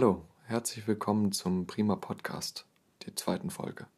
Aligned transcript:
Hallo, 0.00 0.24
herzlich 0.44 0.86
willkommen 0.86 1.32
zum 1.32 1.66
Prima 1.66 1.96
Podcast, 1.96 2.66
der 3.04 3.16
zweiten 3.16 3.50
Folge. 3.50 3.88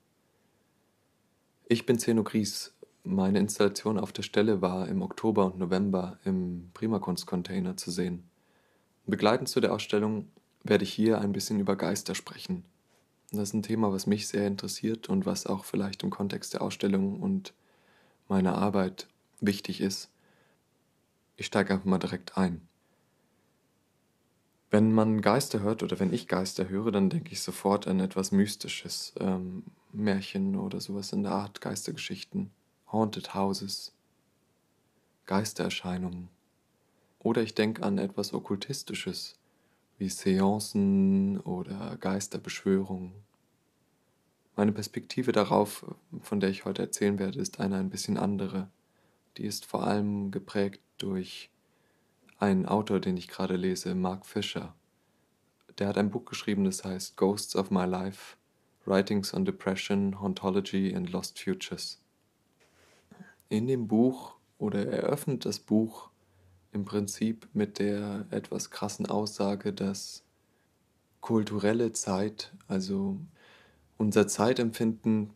Ich 1.67 1.85
bin 1.85 1.99
Zeno 1.99 2.25
Gries. 2.25 2.73
Meine 3.05 3.39
Installation 3.39 3.99
auf 3.99 4.11
der 4.11 4.23
Stelle 4.23 4.63
war 4.63 4.89
im 4.89 5.03
Oktober 5.03 5.45
und 5.45 5.59
November 5.59 6.19
im 6.25 6.71
Prima 6.73 7.01
Kunstcontainer 7.01 7.77
zu 7.77 7.91
sehen. 7.91 8.25
Begleitend 9.05 9.51
zu 9.51 9.61
der 9.61 9.75
Ausstellung 9.75 10.31
werde 10.65 10.85
ich 10.85 10.93
hier 10.95 11.21
ein 11.21 11.33
bisschen 11.33 11.61
über 11.61 11.77
Geister 11.77 12.15
sprechen. 12.15 12.65
Das 13.31 13.51
ist 13.51 13.53
ein 13.53 13.63
Thema, 13.63 13.93
was 13.93 14.07
mich 14.07 14.27
sehr 14.27 14.47
interessiert 14.47 15.11
und 15.11 15.27
was 15.27 15.47
auch 15.47 15.67
vielleicht 15.67 16.03
im 16.03 16.09
Kontext 16.09 16.55
der 16.55 16.63
Ausstellung 16.63 17.21
und 17.21 17.53
meiner 18.27 18.55
Arbeit 18.55 19.07
wichtig 19.43 19.83
ist. 19.83 20.09
Ich 21.37 21.45
steige 21.45 21.75
einfach 21.75 21.85
mal 21.85 21.99
direkt 21.99 22.39
ein. 22.39 22.70
Wenn 24.71 24.93
man 24.93 25.21
Geister 25.21 25.61
hört 25.61 25.83
oder 25.83 25.99
wenn 25.99 26.13
ich 26.13 26.29
Geister 26.29 26.69
höre, 26.69 26.93
dann 26.93 27.11
denke 27.11 27.33
ich 27.33 27.43
sofort 27.43 27.89
an 27.89 27.99
etwas 27.99 28.31
Mystisches, 28.31 29.13
ähm, 29.19 29.65
Märchen 29.93 30.55
oder 30.55 30.81
sowas 30.81 31.13
in 31.13 31.25
der 31.25 31.33
Art, 31.33 31.61
Geistergeschichten, 31.61 32.53
Haunted 32.93 33.35
Houses, 33.35 33.93
Geistererscheinungen. 35.27 36.29
Oder 37.19 37.43
ich 37.43 37.57
denke 37.57 37.83
an 37.83 37.99
etwas 37.99 38.33
Okkultistisches, 38.33 39.41
wie 39.99 40.09
Seancen 40.09 41.41
oder 41.41 41.97
Geisterbeschwörungen. 41.97 43.13
Meine 44.55 44.73
Perspektive 44.73 45.33
darauf, 45.33 45.85
von 46.23 46.39
der 46.39 46.51
ich 46.51 46.65
heute 46.65 46.83
erzählen 46.83 47.19
werde, 47.19 47.41
ist 47.41 47.59
eine 47.59 47.77
ein 47.77 47.91
bisschen 47.91 48.17
andere. 48.17 48.69
Die 49.37 49.45
ist 49.45 49.67
vor 49.67 49.85
allem 49.85 50.31
geprägt 50.31 50.81
durch 50.99 51.51
ein 52.41 52.67
Autor, 52.67 53.01
den 53.01 53.17
ich 53.17 53.29
gerade 53.29 53.57
lese, 53.57 53.95
Mark 53.95 54.27
Fisher. 54.27 54.75
Der 55.79 55.89
hat 55.89 55.99
ein 55.99 56.11
Buch 56.11 56.25
geschrieben, 56.25 56.65
das 56.65 56.85
heißt 56.85 57.17
Ghosts 57.17 57.55
of 57.55 57.71
My 57.71 57.85
Life, 57.85 58.37
Writings 58.87 59.33
on 59.35 59.45
Depression, 59.45 60.21
Hauntology 60.21 60.95
and 60.95 61.11
Lost 61.11 61.39
Futures. 61.39 62.01
In 63.49 63.67
dem 63.67 63.87
Buch 63.87 64.35
oder 64.59 64.87
er 64.87 65.05
eröffnet 65.05 65.45
das 65.45 65.59
Buch 65.59 66.11
im 66.73 66.85
Prinzip 66.85 67.49
mit 67.53 67.79
der 67.79 68.27
etwas 68.31 68.71
krassen 68.71 69.07
Aussage, 69.07 69.73
dass 69.73 70.23
kulturelle 71.21 71.93
Zeit, 71.93 72.53
also 72.69 73.19
unser 73.99 74.27
Zeitempfinden, 74.29 75.31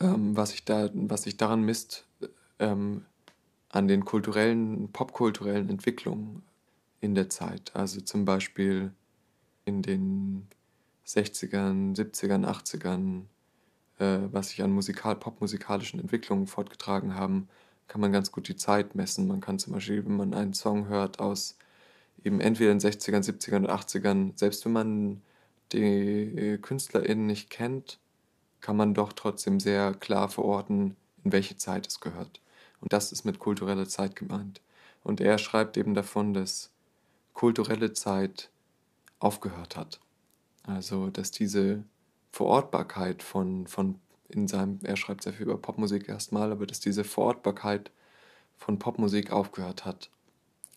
ähm, 0.00 0.36
was, 0.36 0.50
sich 0.50 0.64
da, 0.64 0.88
daran 0.88 1.62
misst, 1.62 2.06
ähm, 2.58 3.04
an 3.76 3.88
den 3.88 4.04
kulturellen, 4.04 4.90
popkulturellen 4.92 5.68
Entwicklungen 5.68 6.42
in 7.00 7.14
der 7.14 7.28
Zeit. 7.28 7.72
Also 7.74 8.00
zum 8.00 8.24
Beispiel 8.24 8.92
in 9.64 9.82
den 9.82 10.48
60ern, 11.06 11.94
70ern, 11.94 12.46
80ern, 12.46 13.24
äh, 13.98 14.28
was 14.32 14.50
sich 14.50 14.62
an 14.62 14.72
musikal, 14.72 15.16
popmusikalischen 15.16 16.00
Entwicklungen 16.00 16.46
fortgetragen 16.46 17.14
haben, 17.14 17.48
kann 17.88 18.00
man 18.00 18.12
ganz 18.12 18.32
gut 18.32 18.48
die 18.48 18.56
Zeit 18.56 18.94
messen. 18.94 19.28
Man 19.28 19.40
kann 19.40 19.58
zum 19.58 19.74
Beispiel, 19.74 20.04
wenn 20.04 20.16
man 20.16 20.34
einen 20.34 20.54
Song 20.54 20.88
hört 20.88 21.20
aus 21.20 21.56
eben 22.24 22.40
entweder 22.40 22.74
den 22.74 22.80
60ern, 22.80 23.22
70ern 23.22 23.64
oder 23.64 23.74
80ern, 23.74 24.32
selbst 24.36 24.64
wenn 24.64 24.72
man 24.72 25.22
die 25.72 26.58
KünstlerInnen 26.62 27.26
nicht 27.26 27.50
kennt, 27.50 27.98
kann 28.60 28.76
man 28.76 28.94
doch 28.94 29.12
trotzdem 29.12 29.60
sehr 29.60 29.94
klar 29.94 30.28
verorten, 30.28 30.96
in 31.24 31.32
welche 31.32 31.56
Zeit 31.56 31.86
es 31.86 32.00
gehört. 32.00 32.40
Und 32.80 32.92
das 32.92 33.12
ist 33.12 33.24
mit 33.24 33.38
kultureller 33.38 33.88
Zeit 33.88 34.16
gemeint. 34.16 34.60
Und 35.02 35.20
er 35.20 35.38
schreibt 35.38 35.76
eben 35.76 35.94
davon, 35.94 36.34
dass 36.34 36.70
kulturelle 37.32 37.92
Zeit 37.92 38.50
aufgehört 39.18 39.76
hat. 39.76 40.00
Also, 40.64 41.10
dass 41.10 41.30
diese 41.30 41.84
Verortbarkeit 42.32 43.22
von, 43.22 43.66
von 43.66 44.00
in 44.28 44.48
seinem, 44.48 44.80
er 44.82 44.96
schreibt 44.96 45.22
sehr 45.22 45.32
viel 45.32 45.46
über 45.46 45.58
Popmusik 45.58 46.08
erstmal, 46.08 46.50
aber 46.50 46.66
dass 46.66 46.80
diese 46.80 47.04
Verortbarkeit 47.04 47.90
von 48.56 48.78
Popmusik 48.78 49.30
aufgehört 49.30 49.84
hat. 49.84 50.10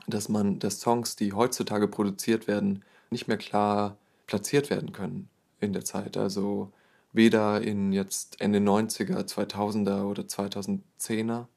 Dass 0.08 0.30
man, 0.30 0.60
dass 0.60 0.80
Songs, 0.80 1.16
die 1.16 1.34
heutzutage 1.34 1.88
produziert 1.88 2.48
werden, 2.48 2.84
nicht 3.10 3.28
mehr 3.28 3.38
klar 3.38 3.98
platziert 4.28 4.70
werden 4.70 4.94
können 4.94 5.30
in 5.60 5.74
der 5.74 5.84
Zeit. 5.84 6.18
Also 6.18 6.72
weder 7.12 7.62
in 7.62 7.92
jetzt 7.92 8.40
Ende 8.40 8.60
90er, 8.60 9.26
2000er 9.28 10.04
oder 10.04 10.24
2010er 10.24 11.48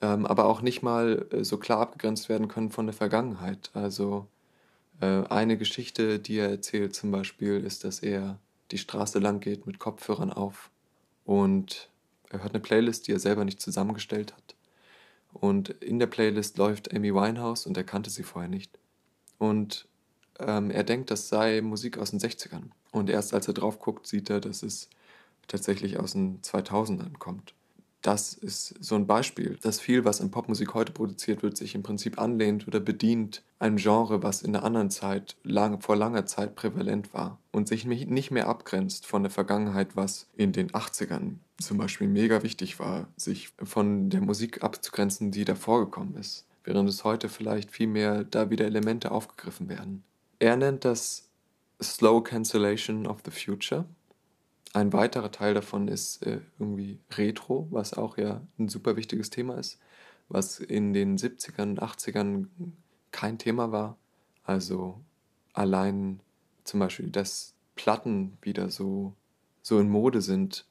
ähm, 0.00 0.26
aber 0.26 0.46
auch 0.46 0.60
nicht 0.60 0.82
mal 0.82 1.26
äh, 1.30 1.44
so 1.44 1.58
klar 1.58 1.80
abgegrenzt 1.80 2.28
werden 2.28 2.48
können 2.48 2.70
von 2.70 2.86
der 2.86 2.94
Vergangenheit. 2.94 3.70
Also 3.74 4.26
äh, 5.00 5.24
eine 5.28 5.56
Geschichte, 5.56 6.18
die 6.18 6.38
er 6.38 6.50
erzählt 6.50 6.94
zum 6.94 7.10
Beispiel, 7.10 7.64
ist, 7.64 7.84
dass 7.84 8.00
er 8.00 8.38
die 8.70 8.78
Straße 8.78 9.18
lang 9.18 9.40
geht 9.40 9.66
mit 9.66 9.78
Kopfhörern 9.78 10.32
auf 10.32 10.70
und 11.24 11.88
er 12.30 12.42
hört 12.42 12.54
eine 12.54 12.62
Playlist, 12.62 13.06
die 13.06 13.12
er 13.12 13.20
selber 13.20 13.44
nicht 13.44 13.60
zusammengestellt 13.60 14.34
hat. 14.34 14.54
Und 15.32 15.70
in 15.70 15.98
der 15.98 16.06
Playlist 16.06 16.58
läuft 16.58 16.94
Amy 16.94 17.14
Winehouse 17.14 17.66
und 17.66 17.76
er 17.76 17.84
kannte 17.84 18.10
sie 18.10 18.22
vorher 18.22 18.50
nicht. 18.50 18.78
Und 19.38 19.86
ähm, 20.38 20.70
er 20.70 20.82
denkt, 20.82 21.10
das 21.10 21.28
sei 21.28 21.60
Musik 21.60 21.98
aus 21.98 22.10
den 22.10 22.20
60ern. 22.20 22.70
Und 22.90 23.10
erst 23.10 23.34
als 23.34 23.46
er 23.46 23.54
drauf 23.54 23.78
guckt, 23.78 24.06
sieht 24.06 24.30
er, 24.30 24.40
dass 24.40 24.62
es 24.62 24.88
tatsächlich 25.46 25.98
aus 25.98 26.12
den 26.12 26.40
2000ern 26.42 27.18
kommt 27.18 27.54
das 28.06 28.34
ist 28.34 28.74
so 28.80 28.94
ein 28.94 29.08
Beispiel, 29.08 29.58
dass 29.62 29.80
viel, 29.80 30.04
was 30.04 30.20
in 30.20 30.30
Popmusik 30.30 30.74
heute 30.74 30.92
produziert 30.92 31.42
wird, 31.42 31.56
sich 31.56 31.74
im 31.74 31.82
Prinzip 31.82 32.20
anlehnt 32.20 32.68
oder 32.68 32.78
bedient 32.78 33.42
einem 33.58 33.78
Genre, 33.78 34.22
was 34.22 34.42
in 34.42 34.52
der 34.52 34.62
anderen 34.62 34.90
Zeit, 34.90 35.34
lang, 35.42 35.80
vor 35.80 35.96
langer 35.96 36.24
Zeit 36.24 36.54
prävalent 36.54 37.12
war 37.14 37.40
und 37.50 37.66
sich 37.66 37.84
nicht 37.84 38.30
mehr 38.30 38.46
abgrenzt 38.46 39.06
von 39.06 39.24
der 39.24 39.30
Vergangenheit, 39.30 39.96
was 39.96 40.28
in 40.36 40.52
den 40.52 40.70
80ern 40.70 41.38
zum 41.60 41.78
Beispiel 41.78 42.06
mega 42.06 42.44
wichtig 42.44 42.78
war, 42.78 43.08
sich 43.16 43.48
von 43.60 44.08
der 44.08 44.20
Musik 44.20 44.62
abzugrenzen, 44.62 45.32
die 45.32 45.44
davor 45.44 45.86
gekommen 45.86 46.14
ist, 46.14 46.46
während 46.62 46.88
es 46.88 47.02
heute 47.02 47.28
vielleicht 47.28 47.72
viel 47.72 47.88
mehr 47.88 48.22
da 48.22 48.50
wieder 48.50 48.66
Elemente 48.66 49.10
aufgegriffen 49.10 49.68
werden. 49.68 50.04
Er 50.38 50.56
nennt 50.56 50.84
das 50.84 51.28
Slow 51.82 52.22
Cancellation 52.22 53.06
of 53.06 53.18
the 53.24 53.32
Future 53.32 53.84
ein 54.72 54.92
weiterer 54.92 55.30
Teil 55.30 55.54
davon 55.54 55.88
ist 55.88 56.22
äh, 56.26 56.40
irgendwie 56.58 56.98
Retro, 57.12 57.68
was 57.70 57.94
auch 57.94 58.18
ja 58.18 58.42
ein 58.58 58.68
super 58.68 58.96
wichtiges 58.96 59.30
Thema 59.30 59.54
ist, 59.58 59.78
was 60.28 60.58
in 60.60 60.92
den 60.92 61.16
70ern 61.16 61.70
und 61.70 61.82
80ern 61.82 62.46
kein 63.10 63.38
Thema 63.38 63.72
war. 63.72 63.96
Also 64.44 65.00
allein 65.52 66.20
zum 66.64 66.80
Beispiel, 66.80 67.10
dass 67.10 67.54
Platten 67.74 68.36
wieder 68.42 68.70
so, 68.70 69.14
so 69.62 69.78
in 69.78 69.88
Mode 69.88 70.20
sind, 70.20 70.66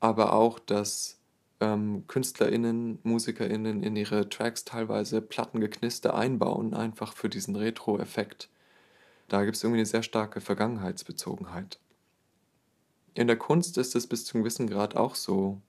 aber 0.00 0.32
auch, 0.32 0.58
dass 0.58 1.18
ähm, 1.60 2.04
KünstlerInnen, 2.08 2.98
MusikerInnen 3.02 3.82
in 3.82 3.96
ihre 3.96 4.28
Tracks 4.28 4.64
teilweise 4.64 5.22
Plattengeknister 5.22 6.14
einbauen, 6.14 6.74
einfach 6.74 7.12
für 7.12 7.28
diesen 7.28 7.56
Retro-Effekt. 7.56 8.48
Da 9.28 9.44
gibt 9.44 9.56
es 9.56 9.62
irgendwie 9.62 9.80
eine 9.80 9.86
sehr 9.86 10.02
starke 10.02 10.40
Vergangenheitsbezogenheit. 10.40 11.78
In 13.14 13.28
der 13.28 13.36
Kunst 13.36 13.78
ist 13.78 13.94
es 13.94 14.08
bis 14.08 14.24
zu 14.24 14.34
einem 14.34 14.42
gewissen 14.42 14.68
Grad 14.68 14.96
auch 14.96 15.14
so. 15.14 15.60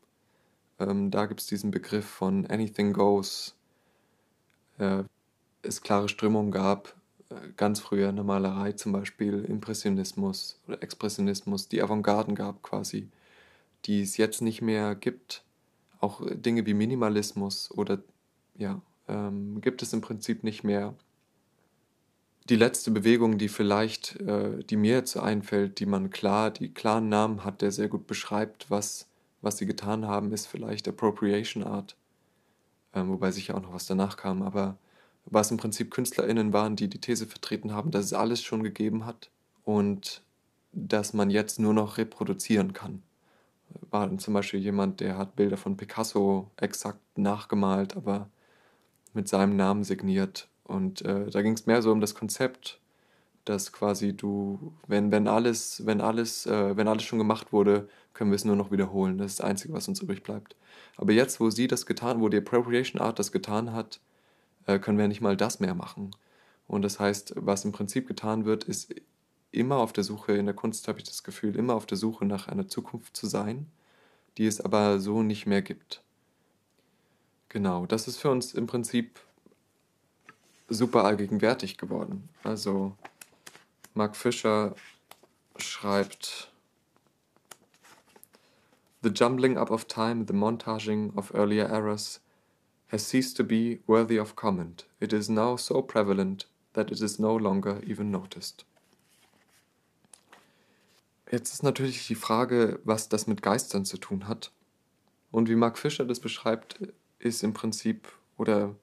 Ähm, 0.79 1.11
da 1.11 1.27
gibt 1.27 1.41
es 1.41 1.47
diesen 1.47 1.69
Begriff 1.71 2.05
von 2.05 2.47
Anything 2.47 2.91
Goes. 2.91 3.55
Äh, 4.79 5.03
es 5.61 5.81
klare 5.81 6.09
Strömungen 6.09 6.51
gab, 6.51 6.95
äh, 7.29 7.35
ganz 7.55 7.79
früher 7.79 8.09
in 8.09 8.15
der 8.15 8.25
Malerei 8.25 8.71
zum 8.73 8.91
Beispiel 8.91 9.45
Impressionismus 9.45 10.59
oder 10.67 10.81
Expressionismus, 10.81 11.67
die 11.69 11.81
Avantgarden 11.81 12.33
gab 12.35 12.63
quasi, 12.63 13.09
die 13.85 14.01
es 14.01 14.17
jetzt 14.17 14.41
nicht 14.41 14.61
mehr 14.61 14.95
gibt. 14.95 15.43
Auch 15.99 16.21
Dinge 16.25 16.65
wie 16.65 16.73
Minimalismus 16.73 17.71
oder 17.71 17.99
ja, 18.57 18.81
ähm, 19.07 19.61
gibt 19.61 19.81
es 19.83 19.93
im 19.93 20.01
Prinzip 20.01 20.43
nicht 20.43 20.63
mehr 20.63 20.95
die 22.45 22.55
letzte 22.55 22.91
Bewegung, 22.91 23.37
die 23.37 23.49
vielleicht, 23.49 24.19
äh, 24.21 24.63
die 24.63 24.77
mir 24.77 24.93
jetzt 24.93 25.17
einfällt, 25.17 25.79
die 25.79 25.85
man 25.85 26.11
klar, 26.11 26.51
die 26.51 26.73
klaren 26.73 27.09
Namen 27.09 27.43
hat, 27.43 27.61
der 27.61 27.71
sehr 27.71 27.87
gut 27.87 28.05
beschreibt, 28.07 28.69
was, 28.69 29.07
was 29.41 29.57
sie 29.57 29.65
getan 29.65 30.05
haben, 30.07 30.31
ist 30.31 30.45
vielleicht 30.45 30.87
Appropriation 30.87 31.63
Art. 31.63 31.95
Ähm, 32.93 33.09
wobei 33.09 33.31
sicher 33.31 33.55
auch 33.55 33.61
noch 33.61 33.73
was 33.73 33.87
danach 33.87 34.15
kam, 34.17 34.43
aber 34.43 34.77
was 35.25 35.49
im 35.49 35.57
Prinzip 35.57 35.89
KünstlerInnen 35.89 36.53
waren, 36.53 36.75
die 36.75 36.87
die 36.87 37.01
These 37.01 37.25
vertreten 37.25 37.73
haben, 37.73 37.89
dass 37.89 38.05
es 38.05 38.13
alles 38.13 38.43
schon 38.43 38.61
gegeben 38.61 39.05
hat 39.07 39.31
und 39.63 40.21
dass 40.71 41.13
man 41.13 41.31
jetzt 41.31 41.59
nur 41.59 41.73
noch 41.73 41.97
reproduzieren 41.97 42.73
kann. 42.73 43.01
War 43.89 44.05
dann 44.07 44.19
zum 44.19 44.35
Beispiel 44.35 44.59
jemand, 44.59 44.99
der 44.99 45.17
hat 45.17 45.35
Bilder 45.35 45.57
von 45.57 45.77
Picasso 45.77 46.51
exakt 46.57 46.99
nachgemalt, 47.17 47.97
aber 47.97 48.29
mit 49.13 49.27
seinem 49.27 49.55
Namen 49.55 49.83
signiert 49.83 50.47
und 50.65 51.03
äh, 51.03 51.29
da 51.29 51.41
ging 51.41 51.53
es 51.53 51.65
mehr 51.65 51.81
so 51.81 51.91
um 51.91 52.01
das 52.01 52.15
Konzept, 52.15 52.79
dass 53.45 53.71
quasi 53.71 54.13
du, 54.13 54.73
wenn, 54.87 55.11
wenn 55.11 55.27
alles, 55.27 55.85
wenn 55.85 56.01
alles, 56.01 56.47
äh, 56.47 56.75
wenn 56.75 56.87
alles 56.87 57.03
schon 57.03 57.19
gemacht 57.19 57.53
wurde, 57.53 57.87
können 58.13 58.31
wir 58.31 58.35
es 58.35 58.45
nur 58.45 58.55
noch 58.55 58.71
wiederholen. 58.71 59.17
Das 59.17 59.33
ist 59.33 59.39
das 59.39 59.45
Einzige, 59.45 59.73
was 59.73 59.87
uns 59.87 60.01
übrig 60.01 60.23
bleibt. 60.23 60.55
Aber 60.97 61.13
jetzt, 61.13 61.39
wo 61.39 61.49
sie 61.51 61.67
das 61.67 61.85
getan, 61.85 62.21
wo 62.21 62.29
die 62.29 62.37
Appropriation 62.37 63.01
Art 63.01 63.19
das 63.19 63.31
getan 63.31 63.73
hat, 63.73 63.99
äh, 64.65 64.79
können 64.79 64.97
wir 64.97 65.07
nicht 65.07 65.21
mal 65.21 65.37
das 65.37 65.59
mehr 65.59 65.75
machen. 65.75 66.11
Und 66.67 66.81
das 66.81 66.99
heißt, 66.99 67.33
was 67.37 67.65
im 67.65 67.71
Prinzip 67.71 68.07
getan 68.07 68.45
wird, 68.45 68.63
ist 68.63 68.95
immer 69.51 69.77
auf 69.77 69.93
der 69.93 70.03
Suche, 70.03 70.33
in 70.33 70.45
der 70.45 70.55
Kunst 70.55 70.87
habe 70.87 70.97
ich 70.99 71.05
das 71.05 71.23
Gefühl, 71.23 71.55
immer 71.55 71.75
auf 71.75 71.85
der 71.85 71.97
Suche 71.97 72.25
nach 72.25 72.47
einer 72.47 72.67
Zukunft 72.67 73.15
zu 73.15 73.27
sein, 73.27 73.67
die 74.37 74.47
es 74.47 74.59
aber 74.59 74.99
so 74.99 75.21
nicht 75.21 75.45
mehr 75.45 75.61
gibt. 75.61 76.03
Genau, 77.49 77.85
das 77.85 78.07
ist 78.07 78.17
für 78.17 78.31
uns 78.31 78.53
im 78.53 78.67
Prinzip 78.67 79.19
super 80.69 81.03
allgegenwärtig 81.03 81.77
geworden. 81.77 82.29
Also 82.43 82.95
Mark 83.93 84.15
Fisher 84.15 84.75
schreibt 85.57 86.51
The 89.01 89.11
jumbling 89.13 89.57
up 89.57 89.69
of 89.69 89.85
time, 89.85 90.25
the 90.27 90.33
montaging 90.33 91.15
of 91.15 91.31
earlier 91.35 91.69
eras 91.69 92.21
has 92.87 93.07
ceased 93.07 93.37
to 93.37 93.43
be 93.43 93.79
worthy 93.85 94.19
of 94.19 94.35
comment. 94.35 94.87
It 94.99 95.13
is 95.13 95.29
now 95.29 95.57
so 95.57 95.81
prevalent 95.81 96.47
that 96.73 96.91
it 96.91 97.01
is 97.01 97.19
no 97.19 97.37
longer 97.37 97.81
even 97.85 98.09
noticed. 98.09 98.65
Jetzt 101.31 101.53
ist 101.53 101.63
natürlich 101.63 102.07
die 102.07 102.15
Frage, 102.15 102.79
was 102.83 103.09
das 103.09 103.27
mit 103.27 103.41
Geistern 103.41 103.85
zu 103.85 103.97
tun 103.97 104.27
hat. 104.27 104.51
Und 105.31 105.49
wie 105.49 105.55
Mark 105.55 105.77
Fischer 105.77 106.05
das 106.05 106.19
beschreibt, 106.19 106.79
ist 107.19 107.43
im 107.43 107.53
Prinzip, 107.53 108.07
oder 108.37 108.75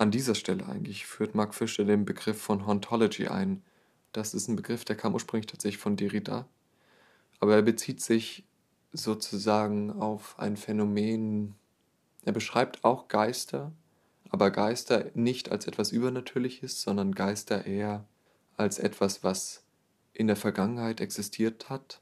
an 0.00 0.10
dieser 0.10 0.34
Stelle 0.34 0.66
eigentlich, 0.66 1.04
führt 1.04 1.34
Mark 1.34 1.54
Fischer 1.54 1.84
den 1.84 2.06
Begriff 2.06 2.40
von 2.40 2.66
Hauntology 2.66 3.28
ein. 3.28 3.62
Das 4.12 4.32
ist 4.32 4.48
ein 4.48 4.56
Begriff, 4.56 4.86
der 4.86 4.96
kam 4.96 5.12
ursprünglich 5.12 5.46
tatsächlich 5.46 5.80
von 5.80 5.96
Derrida, 5.96 6.48
aber 7.38 7.56
er 7.56 7.62
bezieht 7.62 8.00
sich 8.00 8.44
sozusagen 8.94 9.90
auf 9.90 10.38
ein 10.38 10.56
Phänomen, 10.56 11.54
er 12.24 12.32
beschreibt 12.32 12.82
auch 12.82 13.08
Geister, 13.08 13.72
aber 14.30 14.50
Geister 14.50 15.10
nicht 15.12 15.50
als 15.50 15.66
etwas 15.66 15.92
Übernatürliches, 15.92 16.80
sondern 16.80 17.14
Geister 17.14 17.66
eher 17.66 18.06
als 18.56 18.78
etwas, 18.78 19.22
was 19.22 19.64
in 20.14 20.28
der 20.28 20.36
Vergangenheit 20.36 21.02
existiert 21.02 21.68
hat 21.68 22.00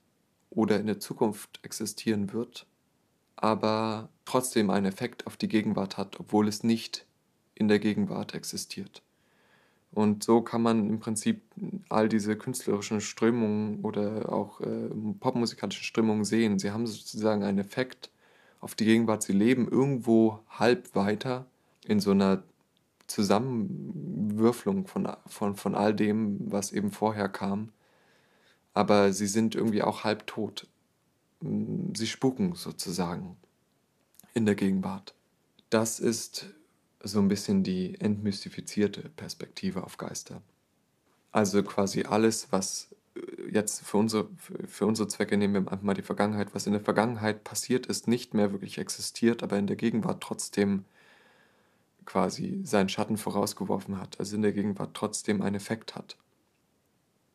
oder 0.50 0.78
in 0.78 0.86
der 0.86 1.00
Zukunft 1.00 1.58
existieren 1.64 2.32
wird, 2.32 2.64
aber 3.34 4.08
trotzdem 4.24 4.70
einen 4.70 4.86
Effekt 4.86 5.26
auf 5.26 5.36
die 5.36 5.48
Gegenwart 5.48 5.96
hat, 5.96 6.20
obwohl 6.20 6.46
es 6.46 6.62
nicht 6.62 7.07
in 7.58 7.68
der 7.68 7.78
Gegenwart 7.78 8.34
existiert. 8.34 9.02
Und 9.92 10.22
so 10.22 10.42
kann 10.42 10.62
man 10.62 10.88
im 10.88 11.00
Prinzip 11.00 11.42
all 11.88 12.08
diese 12.08 12.36
künstlerischen 12.36 13.00
Strömungen 13.00 13.80
oder 13.80 14.30
auch 14.30 14.60
äh, 14.60 14.88
popmusikalischen 15.18 15.82
Strömungen 15.82 16.24
sehen. 16.24 16.58
Sie 16.58 16.70
haben 16.70 16.86
sozusagen 16.86 17.42
einen 17.42 17.58
Effekt 17.58 18.10
auf 18.60 18.74
die 18.74 18.84
Gegenwart. 18.84 19.22
Sie 19.22 19.32
leben 19.32 19.66
irgendwo 19.66 20.40
halb 20.50 20.94
weiter 20.94 21.46
in 21.86 22.00
so 22.00 22.10
einer 22.10 22.42
Zusammenwürfelung 23.06 24.86
von, 24.86 25.08
von, 25.26 25.56
von 25.56 25.74
all 25.74 25.94
dem, 25.94 26.38
was 26.52 26.72
eben 26.72 26.90
vorher 26.90 27.28
kam. 27.28 27.70
Aber 28.74 29.12
sie 29.12 29.26
sind 29.26 29.54
irgendwie 29.54 29.82
auch 29.82 30.04
halb 30.04 30.26
tot. 30.26 30.66
Sie 31.40 32.06
spuken 32.06 32.54
sozusagen 32.54 33.36
in 34.34 34.44
der 34.44 34.54
Gegenwart. 34.54 35.14
Das 35.70 35.98
ist 35.98 36.46
so 37.02 37.20
ein 37.20 37.28
bisschen 37.28 37.62
die 37.62 38.00
entmystifizierte 38.00 39.08
Perspektive 39.10 39.84
auf 39.84 39.96
Geister. 39.96 40.42
Also 41.30 41.62
quasi 41.62 42.02
alles, 42.04 42.48
was 42.50 42.94
äh, 43.14 43.20
jetzt 43.52 43.84
für 43.84 43.98
unsere, 43.98 44.28
für 44.66 44.86
unsere 44.86 45.08
Zwecke 45.08 45.36
nehmen 45.36 45.54
wir 45.54 45.72
einfach 45.72 45.82
mal 45.82 45.94
die 45.94 46.02
Vergangenheit, 46.02 46.54
was 46.54 46.66
in 46.66 46.72
der 46.72 46.82
Vergangenheit 46.82 47.44
passiert 47.44 47.86
ist, 47.86 48.08
nicht 48.08 48.34
mehr 48.34 48.52
wirklich 48.52 48.78
existiert, 48.78 49.42
aber 49.42 49.58
in 49.58 49.66
der 49.66 49.76
Gegenwart 49.76 50.22
trotzdem 50.22 50.84
quasi 52.04 52.60
seinen 52.64 52.88
Schatten 52.88 53.18
vorausgeworfen 53.18 54.00
hat, 54.00 54.18
also 54.18 54.34
in 54.34 54.42
der 54.42 54.52
Gegenwart 54.52 54.94
trotzdem 54.94 55.42
einen 55.42 55.56
Effekt 55.56 55.94
hat. 55.94 56.16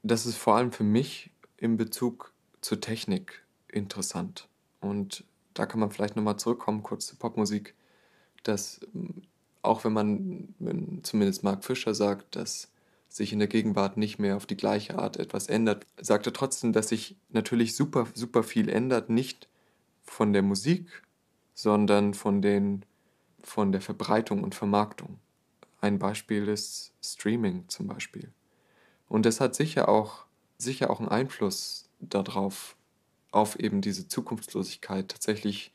Das 0.02 0.26
ist 0.26 0.36
vor 0.36 0.56
allem 0.56 0.72
für 0.72 0.84
mich 0.84 1.30
in 1.58 1.78
Bezug 1.78 2.34
zur 2.60 2.82
Technik 2.82 3.44
interessant. 3.68 4.48
Und 4.82 5.24
da 5.54 5.66
kann 5.66 5.80
man 5.80 5.92
vielleicht 5.92 6.16
nochmal 6.16 6.38
zurückkommen, 6.38 6.82
kurz 6.82 7.08
zur 7.08 7.20
Popmusik, 7.20 7.76
dass 8.42 8.82
auch 9.64 9.84
wenn 9.84 9.94
man, 9.94 10.54
wenn 10.60 11.04
zumindest 11.04 11.44
Mark 11.44 11.66
Fischer 11.66 11.96
sagt, 11.96 12.36
dass 12.36 12.70
sich 13.10 13.32
in 13.32 13.40
der 13.40 13.48
Gegenwart 13.48 13.98
nicht 13.98 14.20
mehr 14.20 14.36
auf 14.36 14.46
die 14.46 14.58
gleiche 14.58 14.98
Art 14.98 15.18
etwas 15.18 15.48
ändert, 15.48 15.86
sagt 16.00 16.26
er 16.26 16.34
trotzdem, 16.34 16.74
dass 16.74 16.90
sich 16.90 17.16
natürlich 17.30 17.76
super, 17.76 18.08
super 18.14 18.44
viel 18.44 18.70
ändert, 18.70 19.10
nicht 19.10 19.48
von 20.04 20.34
der 20.34 20.42
Musik, 20.42 21.04
sondern 21.54 22.14
von, 22.14 22.42
den, 22.42 22.86
von 23.42 23.72
der 23.72 23.82
Verbreitung 23.82 24.44
und 24.44 24.56
Vermarktung. 24.56 25.20
Ein 25.80 26.00
Beispiel 26.00 26.48
ist 26.48 26.94
Streaming 27.04 27.66
zum 27.68 27.88
Beispiel. 27.88 28.32
Und 29.08 29.26
das 29.26 29.40
hat 29.40 29.54
sicher 29.54 29.90
auch, 29.90 30.26
sicher 30.58 30.90
auch 30.90 31.00
einen 31.00 31.10
Einfluss 31.10 31.90
darauf, 32.00 32.76
auf 33.32 33.60
eben 33.60 33.82
diese 33.82 34.08
Zukunftslosigkeit 34.08 35.10
tatsächlich 35.10 35.73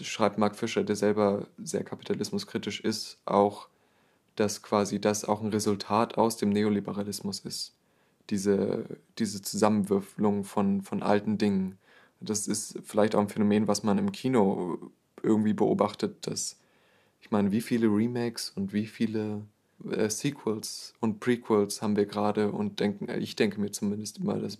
schreibt 0.00 0.38
Mark 0.38 0.56
Fischer, 0.56 0.84
der 0.84 0.96
selber 0.96 1.46
sehr 1.62 1.84
kapitalismuskritisch 1.84 2.80
ist, 2.80 3.18
auch, 3.24 3.68
dass 4.36 4.62
quasi 4.62 5.00
das 5.00 5.24
auch 5.24 5.42
ein 5.42 5.50
Resultat 5.50 6.16
aus 6.18 6.36
dem 6.36 6.50
Neoliberalismus 6.50 7.40
ist. 7.40 7.74
Diese, 8.30 8.84
diese 9.18 9.42
Zusammenwürfelung 9.42 10.44
von, 10.44 10.82
von 10.82 11.02
alten 11.02 11.38
Dingen. 11.38 11.78
Das 12.20 12.46
ist 12.46 12.78
vielleicht 12.84 13.14
auch 13.14 13.20
ein 13.20 13.28
Phänomen, 13.28 13.66
was 13.68 13.82
man 13.82 13.98
im 13.98 14.12
Kino 14.12 14.78
irgendwie 15.22 15.52
beobachtet, 15.52 16.26
dass 16.26 16.56
ich 17.20 17.30
meine, 17.30 17.52
wie 17.52 17.60
viele 17.60 17.86
Remakes 17.86 18.50
und 18.50 18.72
wie 18.72 18.86
viele 18.86 19.42
äh, 19.90 20.10
Sequels 20.10 20.94
und 21.00 21.20
Prequels 21.20 21.82
haben 21.82 21.96
wir 21.96 22.06
gerade 22.06 22.50
und 22.50 22.80
denken, 22.80 23.08
ich 23.20 23.36
denke 23.36 23.60
mir 23.60 23.70
zumindest 23.70 24.18
immer, 24.18 24.38
das 24.38 24.58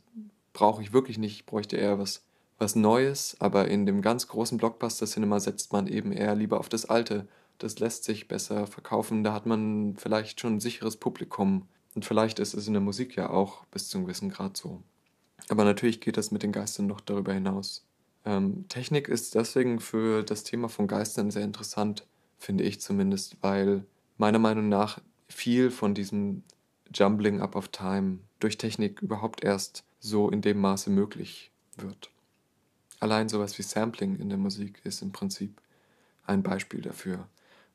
brauche 0.52 0.82
ich 0.82 0.92
wirklich 0.92 1.18
nicht, 1.18 1.34
ich 1.36 1.46
bräuchte 1.46 1.76
eher 1.76 1.98
was 1.98 2.22
was 2.62 2.76
Neues, 2.76 3.36
aber 3.40 3.68
in 3.68 3.86
dem 3.86 4.02
ganz 4.02 4.28
großen 4.28 4.56
Blockbuster-Cinema 4.56 5.40
setzt 5.40 5.72
man 5.72 5.88
eben 5.88 6.12
eher 6.12 6.36
lieber 6.36 6.60
auf 6.60 6.68
das 6.68 6.84
Alte. 6.86 7.26
Das 7.58 7.80
lässt 7.80 8.04
sich 8.04 8.28
besser 8.28 8.68
verkaufen, 8.68 9.24
da 9.24 9.32
hat 9.32 9.46
man 9.46 9.96
vielleicht 9.96 10.40
schon 10.40 10.54
ein 10.54 10.60
sicheres 10.60 10.96
Publikum. 10.96 11.66
Und 11.94 12.04
vielleicht 12.04 12.38
ist 12.38 12.54
es 12.54 12.68
in 12.68 12.72
der 12.72 12.80
Musik 12.80 13.16
ja 13.16 13.30
auch 13.30 13.64
bis 13.66 13.88
zu 13.88 13.98
einem 13.98 14.06
gewissen 14.06 14.30
Grad 14.30 14.56
so. 14.56 14.80
Aber 15.48 15.64
natürlich 15.64 16.00
geht 16.00 16.16
das 16.16 16.30
mit 16.30 16.44
den 16.44 16.52
Geistern 16.52 16.86
noch 16.86 17.00
darüber 17.00 17.32
hinaus. 17.32 17.84
Ähm, 18.24 18.66
Technik 18.68 19.08
ist 19.08 19.34
deswegen 19.34 19.80
für 19.80 20.22
das 20.22 20.44
Thema 20.44 20.68
von 20.68 20.86
Geistern 20.86 21.32
sehr 21.32 21.42
interessant, 21.42 22.06
finde 22.38 22.62
ich 22.62 22.80
zumindest, 22.80 23.36
weil 23.40 23.84
meiner 24.18 24.38
Meinung 24.38 24.68
nach 24.68 25.00
viel 25.28 25.70
von 25.70 25.94
diesem 25.94 26.44
Jumbling 26.94 27.40
up 27.40 27.56
of 27.56 27.68
Time 27.68 28.18
durch 28.38 28.56
Technik 28.56 29.02
überhaupt 29.02 29.42
erst 29.42 29.82
so 29.98 30.30
in 30.30 30.42
dem 30.42 30.60
Maße 30.60 30.90
möglich 30.90 31.50
wird. 31.76 32.12
Allein 33.02 33.28
sowas 33.28 33.58
wie 33.58 33.64
Sampling 33.64 34.20
in 34.20 34.28
der 34.28 34.38
Musik 34.38 34.80
ist 34.84 35.02
im 35.02 35.10
Prinzip 35.10 35.60
ein 36.24 36.44
Beispiel 36.44 36.80
dafür. 36.80 37.26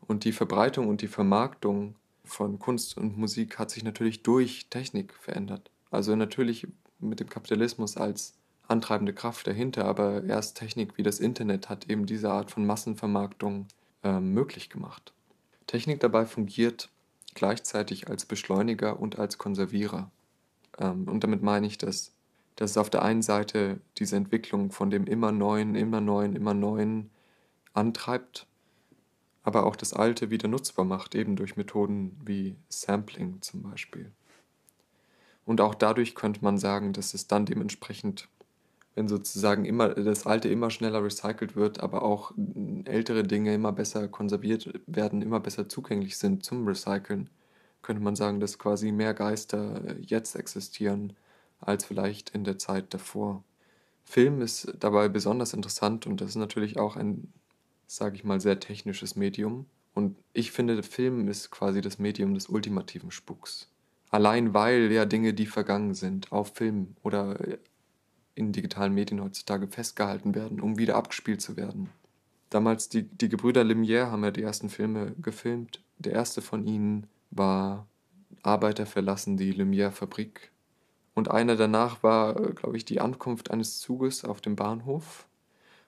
Und 0.07 0.23
die 0.23 0.31
Verbreitung 0.31 0.87
und 0.87 1.01
die 1.01 1.09
Vermarktung 1.09 1.95
von 2.23 2.59
Kunst 2.59 2.97
und 2.97 3.17
Musik 3.17 3.59
hat 3.59 3.69
sich 3.69 3.83
natürlich 3.83 4.23
durch 4.23 4.67
Technik 4.69 5.13
verändert. 5.13 5.69
Also 5.91 6.15
natürlich 6.15 6.65
mit 6.99 7.19
dem 7.19 7.27
Kapitalismus 7.27 7.97
als 7.97 8.35
antreibende 8.69 9.11
Kraft 9.11 9.47
dahinter, 9.47 9.83
aber 9.83 10.23
erst 10.23 10.55
Technik 10.55 10.97
wie 10.97 11.03
das 11.03 11.19
Internet 11.19 11.67
hat 11.67 11.89
eben 11.89 12.05
diese 12.05 12.31
Art 12.31 12.49
von 12.49 12.65
Massenvermarktung 12.65 13.67
äh, 14.05 14.21
möglich 14.21 14.69
gemacht. 14.69 15.11
Technik 15.65 15.99
dabei 15.99 16.25
fungiert 16.25 16.87
gleichzeitig 17.35 18.07
als 18.07 18.25
Beschleuniger 18.25 18.97
und 18.97 19.19
als 19.19 19.37
Konservierer. 19.37 20.09
Ähm, 20.79 21.05
und 21.09 21.25
damit 21.25 21.43
meine 21.43 21.67
ich, 21.67 21.77
dass 21.77 22.13
dass 22.57 22.71
es 22.71 22.77
auf 22.77 22.89
der 22.89 23.03
einen 23.03 23.21
Seite 23.21 23.79
diese 23.97 24.17
Entwicklung 24.17 24.71
von 24.71 24.89
dem 24.89 25.05
immer 25.05 25.31
Neuen, 25.31 25.75
immer 25.75 26.01
Neuen, 26.01 26.35
immer 26.35 26.53
Neuen 26.53 27.11
antreibt, 27.73 28.47
aber 29.43 29.65
auch 29.65 29.75
das 29.75 29.93
Alte 29.93 30.31
wieder 30.31 30.47
nutzbar 30.47 30.83
macht, 30.83 31.15
eben 31.15 31.35
durch 31.35 31.55
Methoden 31.55 32.19
wie 32.25 32.55
Sampling 32.67 33.41
zum 33.41 33.61
Beispiel. 33.61 34.11
Und 35.45 35.61
auch 35.61 35.75
dadurch 35.75 36.15
könnte 36.15 36.43
man 36.43 36.57
sagen, 36.57 36.93
dass 36.93 37.13
es 37.13 37.27
dann 37.27 37.45
dementsprechend, 37.45 38.27
wenn 38.95 39.07
sozusagen 39.07 39.63
immer 39.63 39.89
das 39.89 40.25
Alte 40.25 40.49
immer 40.49 40.71
schneller 40.71 41.03
recycelt 41.03 41.55
wird, 41.55 41.79
aber 41.79 42.01
auch 42.01 42.33
ältere 42.85 43.23
Dinge 43.23 43.53
immer 43.53 43.71
besser 43.71 44.07
konserviert 44.07 44.81
werden, 44.87 45.21
immer 45.21 45.39
besser 45.39 45.69
zugänglich 45.69 46.17
sind 46.17 46.43
zum 46.43 46.67
Recyceln, 46.67 47.29
könnte 47.83 48.01
man 48.01 48.15
sagen, 48.15 48.39
dass 48.39 48.57
quasi 48.57 48.91
mehr 48.91 49.13
Geister 49.13 49.95
jetzt 50.01 50.35
existieren 50.35 51.13
als 51.59 51.85
vielleicht 51.85 52.29
in 52.31 52.43
der 52.43 52.57
Zeit 52.57 52.93
davor. 52.93 53.43
Film 54.03 54.41
ist 54.41 54.73
dabei 54.79 55.09
besonders 55.09 55.53
interessant 55.53 56.07
und 56.07 56.21
das 56.21 56.29
ist 56.29 56.35
natürlich 56.35 56.77
auch 56.77 56.95
ein, 56.95 57.33
sage 57.87 58.15
ich 58.15 58.23
mal, 58.23 58.39
sehr 58.39 58.59
technisches 58.59 59.15
Medium. 59.15 59.65
Und 59.93 60.15
ich 60.33 60.51
finde, 60.51 60.81
Film 60.83 61.27
ist 61.27 61.51
quasi 61.51 61.81
das 61.81 61.99
Medium 61.99 62.33
des 62.33 62.47
ultimativen 62.47 63.11
Spucks. 63.11 63.69
Allein 64.09 64.53
weil 64.53 64.91
ja 64.91 65.05
Dinge, 65.05 65.33
die 65.33 65.45
vergangen 65.45 65.93
sind, 65.93 66.31
auf 66.31 66.55
Film 66.55 66.95
oder 67.03 67.37
in 68.35 68.51
digitalen 68.51 68.93
Medien 68.93 69.21
heutzutage 69.21 69.67
festgehalten 69.67 70.35
werden, 70.35 70.61
um 70.61 70.77
wieder 70.77 70.95
abgespielt 70.95 71.41
zu 71.41 71.57
werden. 71.57 71.89
Damals, 72.49 72.87
die, 72.87 73.03
die 73.03 73.27
Gebrüder 73.27 73.63
Lumière 73.63 74.11
haben 74.11 74.23
ja 74.23 74.31
die 74.31 74.43
ersten 74.43 74.69
Filme 74.69 75.13
gefilmt. 75.21 75.81
Der 75.97 76.13
erste 76.13 76.41
von 76.41 76.65
ihnen 76.65 77.07
war 77.31 77.87
Arbeiter 78.43 78.85
verlassen 78.85 79.35
die 79.35 79.53
Lumière-Fabrik 79.53 80.51
Und 81.17 81.31
einer 81.31 81.55
danach 81.55 82.03
war, 82.03 82.35
glaube 82.35 82.77
ich, 82.77 82.85
die 82.85 83.01
Ankunft 83.01 83.49
eines 83.49 83.79
Zuges 83.79 84.23
auf 84.23 84.39
dem 84.39 84.55
Bahnhof. 84.55 85.25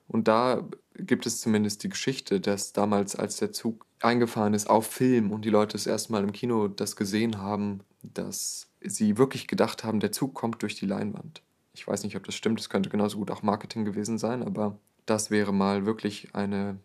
Und 0.08 0.26
da 0.26 0.64
gibt 0.96 1.24
es 1.24 1.40
zumindest 1.40 1.84
die 1.84 1.88
Geschichte, 1.88 2.40
dass 2.40 2.72
damals, 2.72 3.14
als 3.14 3.36
der 3.36 3.52
Zug 3.52 3.86
eingefahren 4.00 4.54
ist, 4.54 4.68
auf 4.68 4.88
Film 4.88 5.30
und 5.30 5.44
die 5.44 5.50
Leute 5.50 5.74
das 5.74 5.86
erste 5.86 6.10
Mal 6.10 6.24
im 6.24 6.32
Kino 6.32 6.66
das 6.66 6.96
gesehen 6.96 7.38
haben, 7.38 7.78
dass 8.02 8.66
sie 8.80 9.18
wirklich 9.18 9.46
gedacht 9.46 9.84
haben, 9.84 10.00
der 10.00 10.10
Zug 10.10 10.34
kommt 10.34 10.62
durch 10.62 10.74
die 10.74 10.86
Leinwand. 10.86 11.42
Ich 11.74 11.86
weiß 11.86 12.02
nicht, 12.02 12.16
ob 12.16 12.24
das 12.24 12.34
stimmt, 12.34 12.58
es 12.58 12.68
könnte 12.68 12.90
genauso 12.90 13.18
gut 13.18 13.30
auch 13.30 13.44
Marketing 13.44 13.84
gewesen 13.84 14.18
sein, 14.18 14.42
aber 14.42 14.78
das 15.06 15.30
wäre 15.30 15.52
mal 15.52 15.86
wirklich 15.86 16.34
eine, 16.34 16.76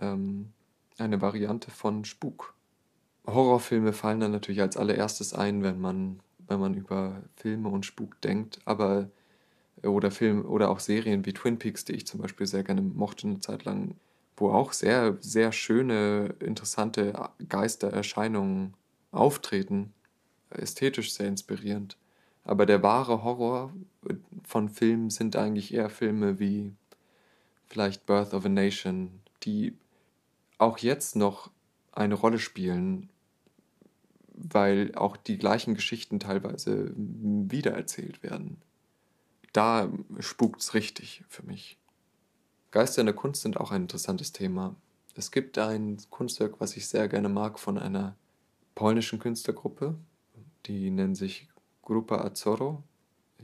ähm, 0.00 0.50
eine 0.98 1.22
Variante 1.22 1.70
von 1.70 2.04
Spuk. 2.04 2.54
Horrorfilme 3.24 3.92
fallen 3.92 4.18
dann 4.18 4.32
natürlich 4.32 4.62
als 4.62 4.76
allererstes 4.76 5.32
ein, 5.32 5.62
wenn 5.62 5.80
man, 5.80 6.18
wenn 6.48 6.60
man 6.60 6.74
über 6.74 7.22
Filme 7.36 7.68
und 7.68 7.86
Spuk 7.86 8.20
denkt, 8.20 8.60
aber 8.64 9.08
oder 9.82 10.10
Film 10.10 10.44
oder 10.44 10.70
auch 10.70 10.80
Serien 10.80 11.24
wie 11.24 11.32
Twin 11.32 11.58
Peaks, 11.58 11.84
die 11.84 11.92
ich 11.92 12.06
zum 12.06 12.20
Beispiel 12.20 12.46
sehr 12.46 12.64
gerne 12.64 12.82
mochte 12.82 13.28
eine 13.28 13.40
Zeit 13.40 13.64
lang, 13.64 13.94
wo 14.36 14.50
auch 14.50 14.72
sehr, 14.72 15.16
sehr 15.20 15.52
schöne, 15.52 16.34
interessante 16.40 17.12
Geistererscheinungen 17.48 18.74
auftreten, 19.12 19.92
ästhetisch 20.50 21.12
sehr 21.12 21.28
inspirierend. 21.28 21.96
Aber 22.44 22.66
der 22.66 22.82
wahre 22.82 23.24
Horror 23.24 23.72
von 24.42 24.68
Filmen 24.68 25.10
sind 25.10 25.36
eigentlich 25.36 25.74
eher 25.74 25.90
Filme 25.90 26.38
wie 26.38 26.72
vielleicht 27.66 28.06
Birth 28.06 28.32
of 28.32 28.46
a 28.46 28.48
Nation, 28.48 29.20
die 29.42 29.74
auch 30.56 30.78
jetzt 30.78 31.14
noch 31.14 31.50
eine 31.92 32.14
Rolle 32.14 32.38
spielen, 32.38 33.10
weil 34.40 34.94
auch 34.94 35.16
die 35.16 35.38
gleichen 35.38 35.74
Geschichten 35.74 36.20
teilweise 36.20 36.92
wiedererzählt 36.96 38.22
werden. 38.22 38.58
Da 39.52 39.90
spukt 40.20 40.60
es 40.60 40.74
richtig 40.74 41.24
für 41.28 41.42
mich. 41.42 41.78
Geister 42.70 43.00
in 43.00 43.06
der 43.06 43.14
Kunst 43.14 43.42
sind 43.42 43.58
auch 43.58 43.70
ein 43.70 43.82
interessantes 43.82 44.32
Thema. 44.32 44.76
Es 45.14 45.30
gibt 45.30 45.58
ein 45.58 45.98
Kunstwerk, 46.10 46.60
was 46.60 46.76
ich 46.76 46.86
sehr 46.86 47.08
gerne 47.08 47.28
mag, 47.28 47.58
von 47.58 47.78
einer 47.78 48.14
polnischen 48.74 49.18
Künstlergruppe. 49.18 49.96
Die 50.66 50.90
nennen 50.90 51.14
sich 51.14 51.48
Grupa 51.82 52.18
Azzurro. 52.18 52.82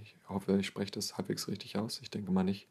Ich 0.00 0.14
hoffe, 0.28 0.58
ich 0.60 0.66
spreche 0.66 0.92
das 0.92 1.16
halbwegs 1.16 1.48
richtig 1.48 1.78
aus. 1.78 2.00
Ich 2.02 2.10
denke 2.10 2.30
mal 2.30 2.44
nicht. 2.44 2.68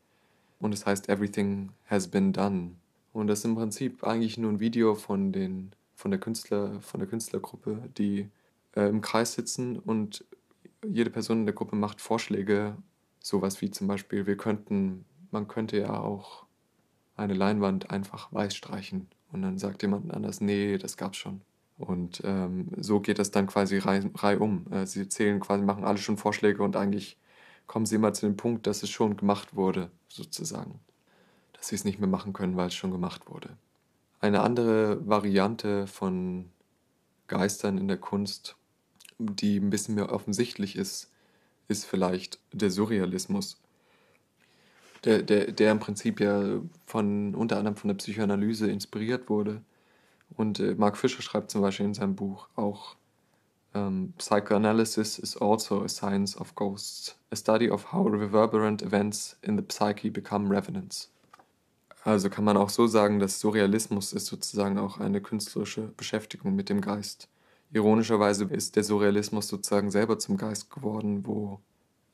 Und 0.59 0.73
es 0.73 0.85
heißt 0.85 1.09
Everything 1.09 1.71
Has 1.87 2.07
Been 2.07 2.31
Done. 2.31 2.75
Und 3.11 3.27
das 3.27 3.39
ist 3.39 3.45
im 3.45 3.55
Prinzip 3.55 4.03
eigentlich 4.03 4.37
nur 4.37 4.51
ein 4.51 4.59
Video 4.59 4.95
von, 4.95 5.31
den, 5.31 5.71
von, 5.95 6.11
der, 6.11 6.19
Künstler, 6.19 6.81
von 6.81 6.99
der 6.99 7.09
Künstlergruppe, 7.09 7.89
die 7.97 8.29
äh, 8.75 8.87
im 8.87 9.01
Kreis 9.01 9.33
sitzen 9.33 9.77
und 9.79 10.25
jede 10.85 11.09
Person 11.09 11.39
in 11.39 11.45
der 11.45 11.55
Gruppe 11.55 11.75
macht 11.75 12.01
Vorschläge. 12.01 12.77
Sowas 13.19 13.61
wie 13.61 13.71
zum 13.71 13.87
Beispiel, 13.87 14.25
wir 14.25 14.37
könnten, 14.37 15.05
man 15.31 15.47
könnte 15.47 15.77
ja 15.77 15.99
auch 15.99 16.45
eine 17.15 17.33
Leinwand 17.33 17.89
einfach 17.89 18.31
weiß 18.33 18.55
streichen. 18.55 19.07
Und 19.31 19.41
dann 19.41 19.57
sagt 19.57 19.81
jemand 19.81 20.13
anders, 20.13 20.41
nee, 20.41 20.77
das 20.77 20.97
gab's 20.97 21.17
schon. 21.17 21.41
Und 21.77 22.21
ähm, 22.23 22.69
so 22.77 22.99
geht 22.99 23.19
das 23.19 23.31
dann 23.31 23.47
quasi 23.47 23.79
reihum. 23.79 24.65
Äh, 24.71 24.85
sie 24.85 25.07
zählen 25.09 25.39
quasi, 25.39 25.63
machen 25.63 25.83
alle 25.83 25.97
schon 25.97 26.17
Vorschläge 26.17 26.61
und 26.63 26.75
eigentlich 26.75 27.17
kommen 27.65 27.85
sie 27.85 27.95
immer 27.95 28.13
zu 28.13 28.25
dem 28.25 28.37
Punkt, 28.37 28.67
dass 28.67 28.83
es 28.83 28.89
schon 28.89 29.17
gemacht 29.17 29.55
wurde, 29.55 29.89
sozusagen. 30.07 30.79
Dass 31.53 31.69
sie 31.69 31.75
es 31.75 31.85
nicht 31.85 31.99
mehr 31.99 32.09
machen 32.09 32.33
können, 32.33 32.57
weil 32.57 32.67
es 32.67 32.75
schon 32.75 32.91
gemacht 32.91 33.29
wurde. 33.29 33.57
Eine 34.23 34.39
andere 34.39 35.05
Variante 35.05 35.85
von 35.85 36.49
Geistern 37.27 37.77
in 37.77 37.89
der 37.89 37.97
Kunst, 37.97 38.55
die 39.17 39.57
ein 39.57 39.69
bisschen 39.69 39.95
mehr 39.95 40.13
offensichtlich 40.13 40.77
ist, 40.77 41.11
ist 41.67 41.83
vielleicht 41.83 42.39
der 42.53 42.71
Surrealismus. 42.71 43.59
Der, 45.03 45.23
der, 45.23 45.51
der 45.51 45.73
im 45.73 45.79
Prinzip 45.81 46.21
ja 46.21 46.61
von 46.85 47.35
unter 47.35 47.57
anderem 47.57 47.75
von 47.75 47.89
der 47.89 47.95
Psychoanalyse 47.95 48.71
inspiriert 48.71 49.29
wurde 49.29 49.61
und 50.37 50.57
äh, 50.61 50.73
Mark 50.75 50.95
Fisher 50.95 51.21
schreibt 51.21 51.51
zum 51.51 51.59
Beispiel 51.59 51.87
in 51.87 51.93
seinem 51.93 52.15
Buch 52.15 52.47
auch, 52.55 52.95
um, 53.73 53.81
ähm, 53.81 54.13
Psychoanalysis 54.17 55.19
is 55.19 55.35
also 55.35 55.83
a 55.83 55.89
science 55.89 56.37
of 56.37 56.55
ghosts, 56.55 57.17
a 57.29 57.35
study 57.35 57.69
of 57.69 57.91
how 57.91 58.07
reverberant 58.07 58.83
events 58.83 59.35
in 59.41 59.57
the 59.57 59.65
psyche 59.67 60.09
become 60.09 60.49
revenants. 60.49 61.12
Also 62.03 62.29
kann 62.29 62.43
man 62.43 62.57
auch 62.57 62.69
so 62.69 62.85
sagen, 62.85 63.19
dass 63.19 63.39
Surrealismus 63.39 64.11
ist 64.11 64.25
sozusagen 64.25 64.77
auch 64.77 64.99
eine 64.99 65.21
künstlerische 65.21 65.93
Beschäftigung 65.95 66.53
mit 66.53 66.69
dem 66.69 66.81
Geist. 66.81 67.29
Ironischerweise 67.71 68.45
ist 68.45 68.75
der 68.75 68.83
Surrealismus 68.83 69.47
sozusagen 69.47 69.89
selber 69.89 70.19
zum 70.19 70.37
Geist 70.37 70.69
geworden, 70.69 71.25
wo 71.25 71.61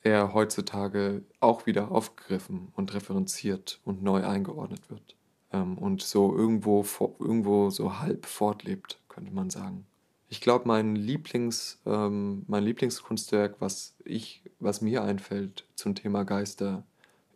er 0.01 0.33
heutzutage 0.33 1.23
auch 1.39 1.65
wieder 1.65 1.91
aufgegriffen 1.91 2.69
und 2.75 2.93
referenziert 2.93 3.81
und 3.83 4.01
neu 4.03 4.25
eingeordnet 4.25 4.89
wird 4.89 5.17
ähm, 5.51 5.77
und 5.77 6.01
so 6.01 6.35
irgendwo, 6.35 6.85
irgendwo 7.19 7.69
so 7.69 7.99
halb 7.99 8.25
fortlebt, 8.25 8.99
könnte 9.09 9.33
man 9.33 9.49
sagen. 9.49 9.85
Ich 10.29 10.41
glaube, 10.41 10.67
mein 10.67 10.95
Lieblings, 10.95 11.81
ähm, 11.87 12.43
mein 12.47 12.63
Lieblingskunstwerk, 12.63 13.55
was 13.59 13.95
ich, 14.05 14.43
was 14.59 14.81
mir 14.81 15.03
einfällt 15.03 15.67
zum 15.75 15.95
Thema 15.95 16.23
Geister, 16.23 16.85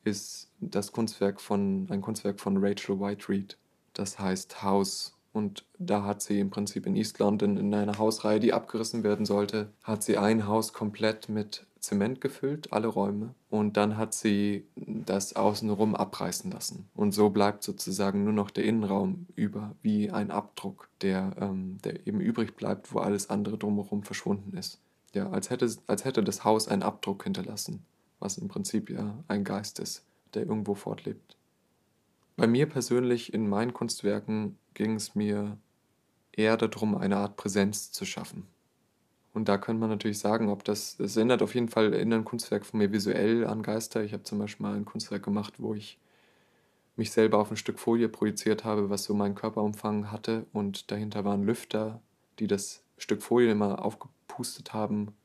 ist 0.04 0.50
das 0.60 0.92
Kunstwerk 0.92 1.42
von, 1.42 1.88
ein 1.90 2.02
Kunstwerk 2.02 2.40
von 2.40 2.58
Rachel 2.58 3.00
Whiteread. 3.00 3.58
Das 3.94 4.20
heißt 4.20 4.64
House. 4.64 5.16
Und 5.32 5.66
da 5.80 6.04
hat 6.04 6.22
sie 6.22 6.40
im 6.40 6.52
Prinzip 6.52 6.86
in 6.86 6.96
East 6.96 7.18
London 7.20 7.58
in 7.58 7.74
einer 7.74 7.98
Hausreihe, 7.98 8.40
die 8.40 8.54
abgerissen 8.54 9.04
werden 9.04 9.26
sollte, 9.26 9.70
hat 9.84 10.04
sie 10.04 10.18
ein 10.18 10.48
Haus 10.48 10.74
komplett 10.74 11.28
mit 11.28 11.66
Zement 11.80 12.22
gefüllt, 12.22 12.72
alle 12.72 12.88
Räume. 12.88 13.34
Und 13.50 13.76
dann 13.76 13.98
hat 13.98 14.14
sie 14.14 14.66
das 14.76 15.36
außenrum 15.36 15.96
abreißen 15.96 16.52
lassen. 16.52 16.88
Und 16.96 17.14
so 17.14 17.30
bleibt 17.30 17.64
sozusagen 17.64 18.24
nur 18.24 18.34
noch 18.34 18.52
der 18.52 18.64
Innenraum 18.64 19.26
über, 19.36 19.76
wie 19.82 20.10
ein 20.12 20.32
Abdruck, 20.32 20.88
der, 21.02 21.32
ähm, 21.40 21.80
der 21.84 22.08
eben 22.08 22.22
übrig 22.22 22.56
bleibt, 22.56 22.94
wo 22.94 23.00
alles 23.00 23.30
andere 23.30 23.58
drumherum 23.58 24.04
verschwunden 24.04 24.56
ist. 24.56 24.80
Ja, 25.14 25.30
als 25.30 25.50
hätte, 25.50 25.70
als 25.88 26.06
hätte 26.06 26.24
das 26.24 26.44
Haus 26.44 26.68
einen 26.68 26.84
Abdruck 26.84 27.24
hinterlassen, 27.24 27.84
was 28.24 28.38
im 28.38 28.48
Prinzip 28.48 28.90
ja 28.90 29.24
ein 29.28 29.44
Geist 29.44 29.80
ist, 29.80 30.06
der 30.34 30.44
irgendwo 30.44 30.76
fortlebt. 30.76 31.36
Bei 32.38 32.48
mir 32.48 32.68
persönlich 32.68 33.34
in 33.34 33.48
meinen 33.48 33.74
Kunstwerken 33.74 34.58
ging 34.74 34.96
es 34.96 35.14
mir 35.14 35.58
eher 36.32 36.58
darum, 36.58 36.96
eine 36.96 37.18
Art 37.18 37.36
Präsenz 37.36 37.92
zu 37.92 38.06
schaffen. 38.06 38.48
Und 39.34 39.50
da 39.50 39.58
könnte 39.58 39.82
man 39.82 39.90
natürlich 39.90 40.20
sagen, 40.20 40.50
ob 40.50 40.64
das, 40.64 41.00
es 41.00 41.18
erinnert 41.18 41.42
auf 41.42 41.54
jeden 41.54 41.70
Fall 41.70 41.94
in 41.94 42.14
ein 42.14 42.24
Kunstwerk 42.24 42.66
von 42.66 42.78
mir 42.78 42.92
visuell 42.92 43.46
an 43.46 43.62
Geister. 43.62 44.04
Ich 44.04 44.14
habe 44.14 44.24
zum 44.24 44.40
Beispiel 44.40 44.66
mal 44.66 44.76
ein 44.76 44.86
Kunstwerk 44.86 45.24
gemacht, 45.24 45.56
wo 45.58 45.74
ich 45.74 46.00
mich 46.96 47.12
selber 47.12 47.40
auf 47.40 47.52
ein 47.52 47.58
Stück 47.58 47.80
Folie 47.80 48.10
projiziert 48.10 48.64
habe, 48.64 48.90
was 48.90 49.04
so 49.04 49.14
meinen 49.14 49.36
Körperumfang 49.36 50.12
hatte. 50.12 50.46
Und 50.54 50.92
dahinter 50.92 51.26
waren 51.26 51.44
Lüfter, 51.44 52.00
die 52.40 52.48
das 52.48 52.84
Stück 52.98 53.24
Folie 53.24 53.52
immer 53.52 53.84
aufgepustet 53.84 54.74
haben. 54.74 55.16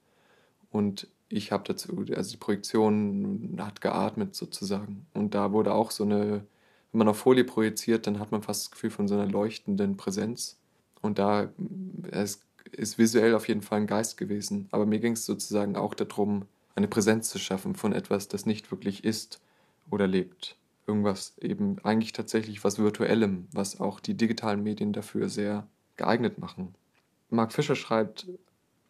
Und 0.71 1.09
ich 1.29 1.53
habe 1.53 1.65
dazu, 1.67 2.05
also 2.15 2.31
die 2.31 2.37
Projektion 2.37 3.57
hat 3.59 3.81
geatmet 3.81 4.35
sozusagen. 4.35 5.07
Und 5.15 5.35
da 5.35 5.53
wurde 5.53 5.75
auch 5.75 5.91
so 5.91 6.05
eine, 6.05 6.45
wenn 6.93 6.99
man 6.99 7.09
auf 7.09 7.19
Folie 7.19 7.45
projiziert, 7.45 8.07
dann 8.07 8.19
hat 8.19 8.33
man 8.33 8.43
fast 8.43 8.65
das 8.65 8.71
Gefühl 8.71 8.91
von 8.91 9.09
so 9.09 9.15
einer 9.15 9.31
leuchtenden 9.31 9.97
Präsenz. 9.97 10.59
Und 11.03 11.19
da, 11.19 11.51
es 12.11 12.41
ist 12.73 12.99
visuell 12.99 13.35
auf 13.35 13.49
jeden 13.49 13.63
Fall 13.63 13.81
ein 13.81 13.87
Geist 13.87 14.17
gewesen. 14.17 14.69
Aber 14.71 14.87
mir 14.87 15.01
ging 15.01 15.13
es 15.13 15.27
sozusagen 15.27 15.77
auch 15.77 15.95
darum, 15.95 16.47
eine 16.75 16.89
Präsenz 16.89 17.29
zu 17.29 17.39
schaffen 17.39 17.75
von 17.75 17.93
etwas, 17.93 18.29
das 18.29 18.47
nicht 18.47 18.71
wirklich 18.71 19.05
ist 19.05 19.41
oder 19.91 20.07
lebt. 20.07 20.57
Irgendwas 20.87 21.37
eben 21.39 21.77
eigentlich 21.83 22.13
tatsächlich 22.13 22.65
was 22.65 22.79
Virtuellem, 22.79 23.49
was 23.53 23.81
auch 23.81 24.01
die 24.01 24.15
digitalen 24.15 24.63
Medien 24.63 24.93
dafür 24.93 25.29
sehr 25.29 25.67
geeignet 25.97 26.39
machen. 26.39 26.75
Mark 27.31 27.53
Fisher 27.53 27.77
schreibt, 27.77 28.27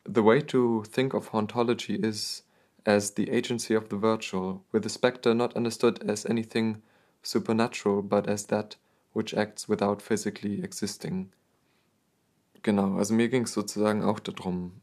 The 0.05 0.23
way 0.23 0.41
to 0.43 0.85
think 0.85 1.15
of 1.15 1.33
hauntology 1.33 1.97
is 1.97 2.45
as 2.87 3.15
the 3.15 3.31
agency 3.31 3.75
of 3.75 3.89
the 3.91 3.97
virtual, 3.97 4.65
with 4.73 4.83
the 4.83 4.89
spectre 4.89 5.35
not 5.35 5.55
understood 5.57 6.03
as 6.09 6.25
anything 6.25 6.83
supernatural, 7.23 8.03
but 8.03 8.27
as 8.27 8.47
that 8.47 8.77
which 9.13 9.35
acts 9.35 9.69
without 9.69 10.01
physically 10.01 10.63
existing. 10.63 11.31
Genau, 12.63 12.97
also 12.97 13.15
mir 13.15 13.29
ging 13.29 13.45
es 13.45 13.53
sozusagen 13.53 14.03
auch 14.03 14.21
darum, 14.21 14.81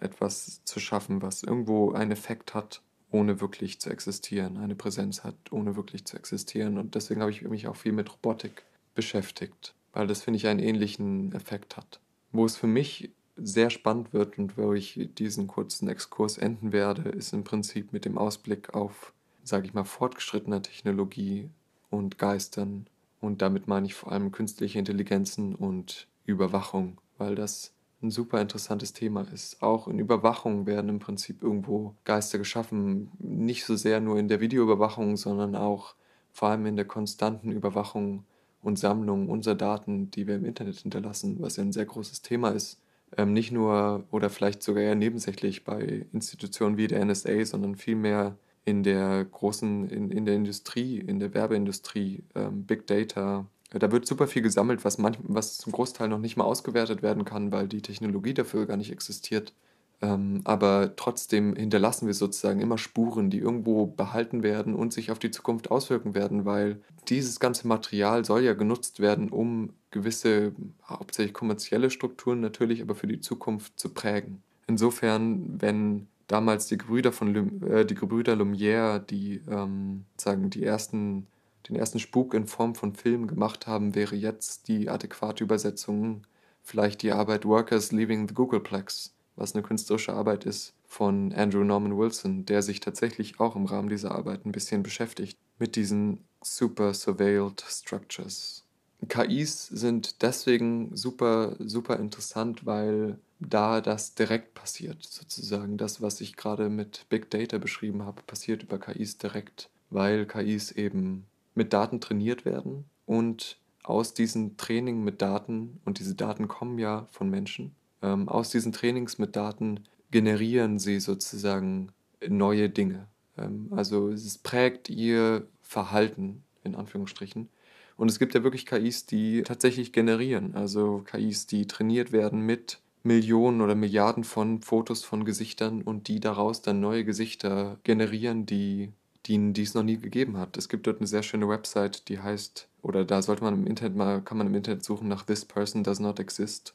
etwas 0.00 0.62
zu 0.64 0.80
schaffen, 0.80 1.22
was 1.22 1.42
irgendwo 1.42 1.92
einen 1.92 2.12
Effekt 2.12 2.54
hat, 2.54 2.82
ohne 3.10 3.40
wirklich 3.40 3.80
zu 3.80 3.90
existieren, 3.90 4.58
eine 4.58 4.74
Präsenz 4.74 5.24
hat, 5.24 5.36
ohne 5.50 5.76
wirklich 5.76 6.04
zu 6.04 6.16
existieren. 6.16 6.78
Und 6.78 6.94
deswegen 6.94 7.20
habe 7.20 7.30
ich 7.30 7.42
mich 7.42 7.66
auch 7.66 7.76
viel 7.76 7.92
mit 7.92 8.12
Robotik 8.12 8.64
beschäftigt, 8.94 9.74
weil 9.92 10.06
das, 10.06 10.22
finde 10.22 10.38
ich, 10.38 10.46
einen 10.46 10.60
ähnlichen 10.60 11.32
Effekt 11.32 11.76
hat. 11.76 12.00
Wo 12.32 12.44
es 12.44 12.56
für 12.56 12.66
mich 12.66 13.10
sehr 13.36 13.70
spannend 13.70 14.12
wird 14.12 14.38
und 14.38 14.56
wo 14.56 14.72
ich 14.72 15.08
diesen 15.18 15.46
kurzen 15.46 15.88
Exkurs 15.88 16.38
enden 16.38 16.72
werde, 16.72 17.10
ist 17.10 17.32
im 17.32 17.44
Prinzip 17.44 17.92
mit 17.92 18.04
dem 18.04 18.18
Ausblick 18.18 18.74
auf, 18.74 19.12
sage 19.44 19.66
ich 19.66 19.74
mal, 19.74 19.84
fortgeschrittener 19.84 20.62
Technologie 20.62 21.50
und 21.90 22.18
Geistern. 22.18 22.86
Und 23.20 23.42
damit 23.42 23.68
meine 23.68 23.86
ich 23.86 23.94
vor 23.94 24.12
allem 24.12 24.32
künstliche 24.32 24.78
Intelligenzen 24.78 25.54
und 25.54 26.08
Überwachung 26.24 26.98
weil 27.18 27.34
das 27.34 27.72
ein 28.02 28.10
super 28.10 28.40
interessantes 28.40 28.92
Thema 28.92 29.22
ist. 29.32 29.62
Auch 29.62 29.88
in 29.88 29.98
Überwachung 29.98 30.66
werden 30.66 30.88
im 30.90 30.98
Prinzip 30.98 31.42
irgendwo 31.42 31.94
Geister 32.04 32.38
geschaffen. 32.38 33.10
Nicht 33.18 33.64
so 33.64 33.74
sehr 33.74 34.00
nur 34.00 34.18
in 34.18 34.28
der 34.28 34.40
Videoüberwachung, 34.40 35.16
sondern 35.16 35.56
auch 35.56 35.94
vor 36.32 36.48
allem 36.48 36.66
in 36.66 36.76
der 36.76 36.84
konstanten 36.84 37.50
Überwachung 37.50 38.24
und 38.62 38.78
Sammlung 38.78 39.28
unserer 39.30 39.54
Daten, 39.54 40.10
die 40.10 40.26
wir 40.26 40.36
im 40.36 40.44
Internet 40.44 40.76
hinterlassen, 40.76 41.36
was 41.40 41.56
ja 41.56 41.62
ein 41.62 41.72
sehr 41.72 41.86
großes 41.86 42.20
Thema 42.20 42.50
ist. 42.50 42.80
Ähm, 43.16 43.32
nicht 43.32 43.52
nur 43.52 44.04
oder 44.10 44.30
vielleicht 44.30 44.62
sogar 44.62 44.82
eher 44.82 44.94
nebensächlich 44.94 45.64
bei 45.64 46.06
Institutionen 46.12 46.76
wie 46.76 46.86
der 46.86 47.04
NSA, 47.04 47.44
sondern 47.44 47.76
vielmehr 47.76 48.36
in 48.64 48.82
der 48.82 49.24
großen, 49.24 49.88
in, 49.88 50.10
in 50.10 50.26
der 50.26 50.34
Industrie, 50.34 50.98
in 50.98 51.20
der 51.20 51.32
Werbeindustrie, 51.32 52.24
ähm, 52.34 52.64
Big 52.66 52.86
Data, 52.86 53.46
da 53.70 53.90
wird 53.92 54.06
super 54.06 54.26
viel 54.26 54.42
gesammelt, 54.42 54.84
was, 54.84 54.98
manch, 54.98 55.18
was 55.22 55.58
zum 55.58 55.72
Großteil 55.72 56.08
noch 56.08 56.18
nicht 56.18 56.36
mal 56.36 56.44
ausgewertet 56.44 57.02
werden 57.02 57.24
kann, 57.24 57.52
weil 57.52 57.68
die 57.68 57.82
Technologie 57.82 58.34
dafür 58.34 58.66
gar 58.66 58.76
nicht 58.76 58.92
existiert. 58.92 59.54
Ähm, 60.02 60.42
aber 60.44 60.94
trotzdem 60.96 61.56
hinterlassen 61.56 62.06
wir 62.06 62.14
sozusagen 62.14 62.60
immer 62.60 62.76
Spuren, 62.76 63.30
die 63.30 63.38
irgendwo 63.38 63.86
behalten 63.86 64.42
werden 64.42 64.74
und 64.74 64.92
sich 64.92 65.10
auf 65.10 65.18
die 65.18 65.30
Zukunft 65.30 65.70
auswirken 65.70 66.14
werden, 66.14 66.44
weil 66.44 66.82
dieses 67.08 67.40
ganze 67.40 67.66
Material 67.66 68.24
soll 68.24 68.42
ja 68.42 68.52
genutzt 68.52 69.00
werden, 69.00 69.30
um 69.30 69.70
gewisse, 69.90 70.52
hauptsächlich 70.86 71.32
kommerzielle 71.32 71.90
Strukturen 71.90 72.40
natürlich, 72.40 72.82
aber 72.82 72.94
für 72.94 73.06
die 73.06 73.20
Zukunft 73.20 73.78
zu 73.78 73.88
prägen. 73.88 74.42
Insofern, 74.66 75.60
wenn 75.62 76.08
damals 76.26 76.66
die 76.66 76.76
Gebrüder 76.76 77.12
von 77.12 77.32
Lum 77.32 77.62
äh, 77.62 77.84
die 77.86 77.94
Gebrüder 77.94 78.34
Lumière, 78.34 78.98
die 78.98 79.40
ähm, 79.48 80.04
sagen 80.16 80.50
die 80.50 80.64
ersten 80.64 81.26
den 81.68 81.76
ersten 81.76 81.98
Spuk 81.98 82.34
in 82.34 82.46
Form 82.46 82.74
von 82.74 82.94
Film 82.94 83.26
gemacht 83.26 83.66
haben, 83.66 83.94
wäre 83.94 84.14
jetzt 84.14 84.68
die 84.68 84.88
adäquate 84.88 85.42
Übersetzung 85.42 86.22
vielleicht 86.62 87.02
die 87.02 87.12
Arbeit 87.12 87.44
Workers 87.44 87.92
Leaving 87.92 88.28
the 88.28 88.34
Googleplex, 88.34 89.15
was 89.36 89.54
eine 89.54 89.62
künstlerische 89.62 90.14
Arbeit 90.14 90.44
ist 90.44 90.74
von 90.84 91.32
Andrew 91.32 91.64
Norman 91.64 91.96
Wilson, 91.96 92.46
der 92.46 92.62
sich 92.62 92.80
tatsächlich 92.80 93.38
auch 93.38 93.56
im 93.56 93.66
Rahmen 93.66 93.88
dieser 93.88 94.12
Arbeit 94.12 94.46
ein 94.46 94.52
bisschen 94.52 94.82
beschäftigt 94.82 95.38
mit 95.58 95.76
diesen 95.76 96.24
super 96.42 96.94
surveilled 96.94 97.64
structures. 97.68 98.64
KIs 99.08 99.66
sind 99.66 100.22
deswegen 100.22 100.96
super, 100.96 101.56
super 101.58 101.98
interessant, 101.98 102.64
weil 102.64 103.18
da 103.38 103.80
das 103.80 104.14
direkt 104.14 104.54
passiert, 104.54 105.02
sozusagen. 105.04 105.76
Das, 105.76 106.00
was 106.00 106.20
ich 106.20 106.36
gerade 106.36 106.70
mit 106.70 107.06
Big 107.08 107.30
Data 107.30 107.58
beschrieben 107.58 108.04
habe, 108.04 108.22
passiert 108.22 108.62
über 108.62 108.78
KIs 108.78 109.18
direkt, 109.18 109.68
weil 109.90 110.26
KIs 110.26 110.72
eben 110.72 111.26
mit 111.54 111.72
Daten 111.72 112.00
trainiert 112.00 112.44
werden 112.44 112.86
und 113.04 113.58
aus 113.82 114.14
diesen 114.14 114.56
Training 114.56 115.04
mit 115.04 115.22
Daten, 115.22 115.80
und 115.84 116.00
diese 116.00 116.14
Daten 116.14 116.48
kommen 116.48 116.78
ja 116.78 117.06
von 117.12 117.30
Menschen, 117.30 117.74
ähm, 118.02 118.28
aus 118.28 118.50
diesen 118.50 118.72
Trainings 118.72 119.18
mit 119.18 119.36
Daten 119.36 119.80
generieren 120.10 120.78
sie 120.78 121.00
sozusagen 121.00 121.92
neue 122.26 122.68
Dinge. 122.68 123.08
Ähm, 123.36 123.68
also 123.70 124.08
es 124.08 124.38
prägt 124.38 124.88
ihr 124.88 125.46
Verhalten, 125.62 126.42
in 126.64 126.74
Anführungsstrichen. 126.74 127.48
Und 127.96 128.10
es 128.10 128.18
gibt 128.18 128.34
ja 128.34 128.44
wirklich 128.44 128.66
KIs, 128.66 129.06
die 129.06 129.42
tatsächlich 129.42 129.92
generieren, 129.92 130.54
also 130.54 131.02
KIs, 131.06 131.46
die 131.46 131.66
trainiert 131.66 132.12
werden 132.12 132.40
mit 132.40 132.80
Millionen 133.02 133.62
oder 133.62 133.74
Milliarden 133.74 134.24
von 134.24 134.60
Fotos 134.60 135.04
von 135.04 135.24
Gesichtern 135.24 135.80
und 135.80 136.08
die 136.08 136.20
daraus 136.20 136.60
dann 136.60 136.80
neue 136.80 137.04
Gesichter 137.04 137.78
generieren, 137.84 138.44
die 138.44 138.92
die, 139.26 139.52
die 139.52 139.62
es 139.62 139.74
noch 139.74 139.82
nie 139.82 139.98
gegeben 139.98 140.36
hat. 140.36 140.56
Es 140.56 140.68
gibt 140.68 140.86
dort 140.86 140.98
eine 140.98 141.06
sehr 141.06 141.22
schöne 141.22 141.48
Website, 141.48 142.08
die 142.08 142.20
heißt, 142.20 142.68
oder 142.82 143.04
da 143.04 143.22
sollte 143.22 143.42
man 143.42 143.54
im 143.54 143.66
Internet 143.66 143.96
mal, 143.96 144.22
kann 144.22 144.38
man 144.38 144.46
im 144.46 144.54
Internet 144.54 144.84
suchen 144.84 145.08
nach 145.08 145.24
This 145.24 145.44
Person 145.44 145.82
Does 145.84 146.00
Not 146.00 146.20
Exist. 146.20 146.74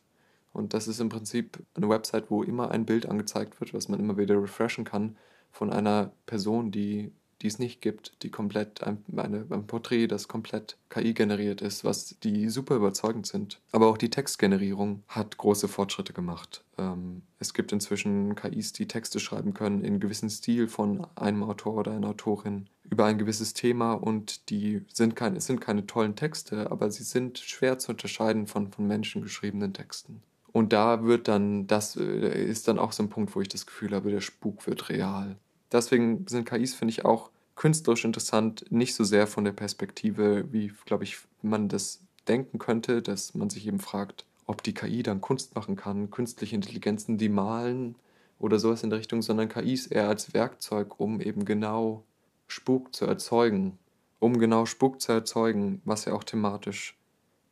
Und 0.54 0.74
das 0.74 0.88
ist 0.88 1.00
im 1.00 1.10
Prinzip 1.10 1.64
eine 1.76 1.90
Website, 1.90 2.30
wo 2.30 2.44
immer 2.44 2.72
ein 2.72 2.86
Bild 2.86 3.06
angezeigt 3.06 3.60
wird, 3.60 3.74
was 3.74 3.88
man 3.88 4.00
immer 4.00 4.18
wieder 4.18 4.42
refreshen 4.42 4.84
kann 4.84 5.18
von 5.52 5.72
einer 5.72 6.12
Person, 6.26 6.72
die 6.72 7.12
die 7.42 7.48
es 7.48 7.60
nicht 7.60 7.82
gibt, 7.82 8.14
die 8.22 8.30
komplett 8.30 8.84
ein, 8.84 9.04
eine, 9.16 9.46
ein 9.50 9.68
Porträt, 9.68 10.08
das 10.08 10.28
komplett 10.28 10.78
KI 10.90 11.14
generiert 11.14 11.62
ist, 11.62 11.84
was 11.84 12.16
die 12.24 12.50
super 12.50 12.76
überzeugend 12.76 13.26
sind. 13.26 13.60
Aber 13.72 13.88
auch 13.88 13.98
die 13.98 14.10
Textgenerierung 14.10 15.04
hat 15.08 15.38
große 15.38 15.68
Fortschritte 15.68 16.14
gemacht. 16.14 16.64
Ähm, 16.78 17.24
es 17.40 17.54
gibt 17.54 17.72
inzwischen 17.72 18.36
KIs, 18.36 18.74
die 18.74 18.88
Texte 18.88 19.20
schreiben 19.20 19.54
können 19.54 19.84
in 19.84 20.00
gewissen 20.00 20.30
Stil 20.30 20.68
von 20.68 21.08
einem 21.16 21.44
Autor 21.44 21.76
oder 21.76 21.92
einer 21.92 22.10
Autorin 22.10 22.68
über 22.84 23.06
ein 23.06 23.18
gewisses 23.18 23.54
Thema 23.54 23.94
und 23.94 24.50
die 24.50 24.82
sind 24.94 25.16
keine, 25.16 25.38
es 25.38 25.46
sind 25.46 25.62
keine 25.62 25.88
tollen 25.88 26.16
Texte, 26.16 26.70
aber 26.72 26.92
sie 26.92 27.04
sind 27.04 27.40
schwer 27.40 27.80
zu 27.80 27.92
unterscheiden 27.92 28.48
von 28.48 28.72
von 28.72 28.86
Menschen 28.86 29.22
geschriebenen 29.22 29.74
Texten. 29.74 30.22
Und 30.52 30.74
da 30.74 31.04
wird 31.04 31.28
dann, 31.28 31.68
das 31.68 31.96
äh, 31.96 32.44
ist 32.44 32.68
dann 32.68 32.80
auch 32.80 32.92
so 32.92 33.04
ein 33.04 33.10
Punkt, 33.10 33.36
wo 33.36 33.42
ich 33.42 33.48
das 33.48 33.66
Gefühl 33.66 33.94
habe, 33.96 34.12
der 34.12 34.22
Spuk 34.22 34.68
wird 34.68 34.90
real. 34.90 35.38
Deswegen 35.72 36.26
sind 36.28 36.46
KIs, 36.46 36.74
finde 36.74 36.92
ich, 36.92 37.06
auch 37.06 37.32
künstlerisch 37.56 38.06
interessant, 38.06 38.66
nicht 38.70 38.96
so 38.96 39.04
sehr 39.04 39.28
von 39.28 39.46
der 39.46 39.54
Perspektive, 39.54 40.52
wie, 40.52 40.74
glaube 40.86 41.04
ich, 41.04 41.18
man 41.42 41.70
das 41.70 42.02
denken 42.28 42.60
könnte, 42.60 43.02
dass 43.02 43.34
man 43.34 43.50
sich 43.50 43.68
eben 43.68 43.80
fragt, 43.80 44.26
ob 44.46 44.64
die 44.64 44.74
KI 44.74 45.04
dann 45.04 45.22
Kunst 45.22 45.56
machen 45.56 45.76
kann, 45.76 46.12
künstliche 46.12 46.56
Intelligenzen, 46.56 47.18
die 47.18 47.30
malen 47.30 47.96
oder 48.40 48.60
sowas 48.60 48.84
in 48.84 48.90
der 48.90 49.00
Richtung, 49.00 49.22
sondern 49.22 49.48
KIs 49.48 49.88
eher 49.88 50.10
als 50.10 50.34
Werkzeug, 50.34 51.00
um 51.00 51.22
eben 51.22 51.46
genau 51.46 52.04
Spuk 52.48 52.94
zu 52.94 53.06
erzeugen, 53.06 53.78
um 54.20 54.40
genau 54.40 54.66
Spuk 54.66 55.00
zu 55.00 55.14
erzeugen, 55.14 55.82
was 55.86 56.06
ja 56.06 56.14
auch 56.14 56.24
thematisch 56.24 56.98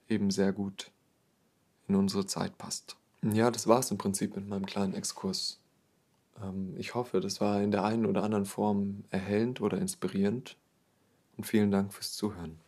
eben 0.10 0.32
sehr 0.32 0.52
gut 0.52 0.92
in 1.90 1.96
unsere 1.96 2.26
Zeit 2.26 2.58
passt. 2.58 2.96
Ja, 3.22 3.52
das 3.52 3.68
war 3.68 3.80
es 3.80 3.92
im 3.92 3.98
Prinzip 3.98 4.36
mit 4.36 4.48
meinem 4.48 4.66
kleinen 4.66 4.94
Exkurs 4.94 5.60
ähm, 6.42 6.76
ich 6.78 6.96
hoffe, 6.96 7.20
das 7.20 7.42
war 7.42 7.62
in 7.62 7.72
der 7.72 7.84
einen 7.84 8.06
oder 8.06 8.24
anderen 8.24 8.46
Form 8.46 9.04
erhellend 9.10 9.62
oder 9.62 9.78
inspirierend 9.78 10.58
und 11.38 11.46
vielen 11.46 11.72
Dank 11.72 11.94
fürs 11.94 12.14
Zuhören. 12.14 12.60